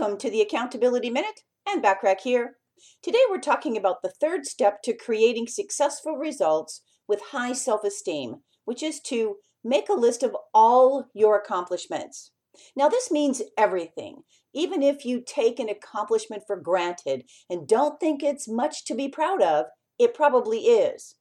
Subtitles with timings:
[0.00, 2.56] Welcome to the Accountability Minute Ann Bachrach here.
[3.02, 8.36] Today we're talking about the third step to creating successful results with high self esteem,
[8.64, 12.30] which is to make a list of all your accomplishments.
[12.74, 14.22] Now, this means everything.
[14.54, 19.06] Even if you take an accomplishment for granted and don't think it's much to be
[19.06, 19.66] proud of,
[19.98, 21.16] it probably is.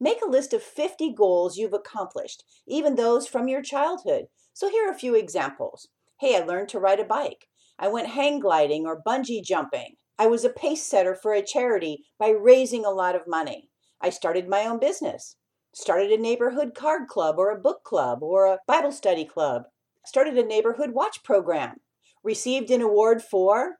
[0.00, 4.24] Make a list of 50 goals you've accomplished, even those from your childhood.
[4.52, 5.86] So here are a few examples.
[6.18, 7.46] Hey, I learned to ride a bike.
[7.78, 9.96] I went hang gliding or bungee jumping.
[10.18, 13.68] I was a pace setter for a charity by raising a lot of money.
[14.00, 15.36] I started my own business.
[15.74, 19.64] Started a neighborhood card club or a book club or a Bible study club.
[20.04, 21.76] Started a neighborhood watch program.
[22.22, 23.76] Received an award for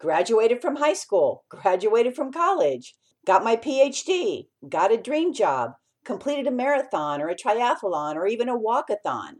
[0.00, 2.94] graduated from high school, graduated from college,
[3.26, 5.72] got my PhD, got a dream job,
[6.04, 9.34] completed a marathon or a triathlon or even a walkathon.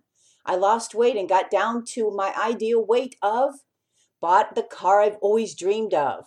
[0.45, 3.55] I lost weight and got down to my ideal weight of
[4.21, 6.27] bought the car I've always dreamed of,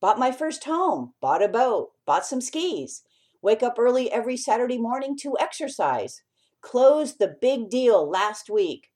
[0.00, 3.02] bought my first home, bought a boat, bought some skis,
[3.42, 6.22] wake up early every Saturday morning to exercise,
[6.60, 8.90] closed the big deal last week,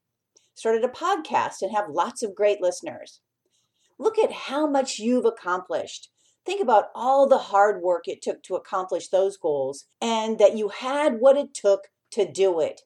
[0.53, 3.19] started a podcast and have lots of great listeners.
[3.99, 6.09] Look at how much you've accomplished.
[6.45, 10.69] Think about all the hard work it took to accomplish those goals and that you
[10.69, 12.81] had what it took to do it.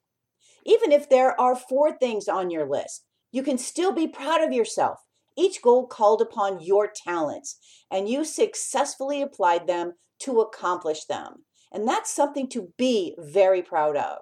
[0.66, 4.52] Even if there are four things on your list, you can still be proud of
[4.52, 4.99] yourself.
[5.38, 7.58] Each goal called upon your talents,
[7.91, 11.45] and you successfully applied them to accomplish them.
[11.71, 14.19] And that's something to be very proud of.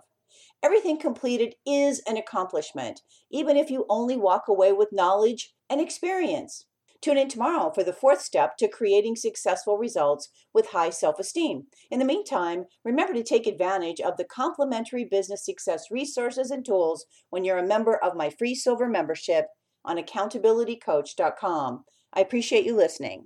[0.64, 6.66] Everything completed is an accomplishment, even if you only walk away with knowledge and experience.
[7.04, 11.64] Tune in tomorrow for the fourth step to creating successful results with high self esteem.
[11.92, 17.06] In the meantime, remember to take advantage of the complimentary business success resources and tools
[17.30, 19.48] when you're a member of my free silver membership
[19.84, 21.84] on accountabilitycoach.com.
[22.14, 23.26] I appreciate you listening.